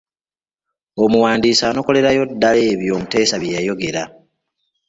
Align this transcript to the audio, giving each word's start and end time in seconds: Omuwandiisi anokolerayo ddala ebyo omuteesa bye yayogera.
Omuwandiisi 1.03 1.63
anokolerayo 1.69 2.23
ddala 2.31 2.61
ebyo 2.71 2.91
omuteesa 2.97 3.35
bye 3.41 3.53
yayogera. 3.57 4.03